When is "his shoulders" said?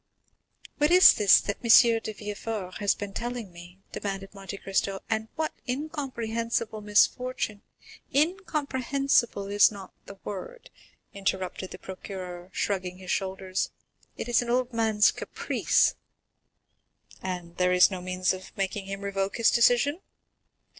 12.97-13.69